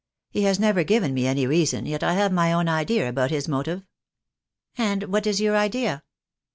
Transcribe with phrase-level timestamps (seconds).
[0.31, 3.47] "He has never given me any reason, yet I have my own idea about his
[3.47, 3.85] motive."'
[4.75, 6.01] "And what is your idea?"